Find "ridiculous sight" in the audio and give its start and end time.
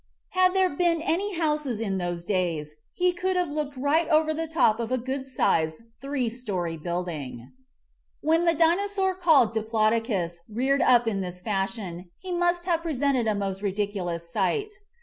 13.61-14.73